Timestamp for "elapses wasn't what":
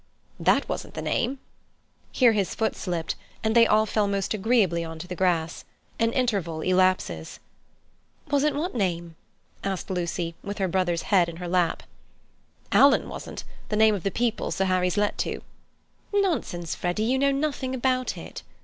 6.61-8.73